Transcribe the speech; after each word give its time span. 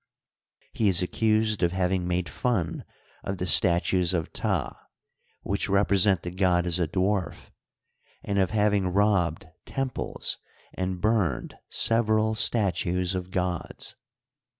He 0.73 0.87
is 0.87 1.03
accused 1.03 1.61
of 1.61 1.73
having 1.73 2.07
made 2.07 2.27
fun 2.27 2.85
of 3.23 3.37
the 3.37 3.45
statues 3.45 4.15
of 4.15 4.33
Ptah, 4.33 4.73
which 5.43 5.69
represent 5.69 6.23
the 6.23 6.31
god 6.31 6.65
as 6.65 6.79
a 6.79 6.87
dwarf, 6.87 7.51
and 8.23 8.39
of 8.39 8.49
having 8.49 8.87
robbed 8.87 9.47
temples 9.63 10.39
and 10.73 10.99
burned 10.99 11.53
several 11.69 12.33
statues 12.33 13.13
of 13.13 13.29
gods. 13.29 13.95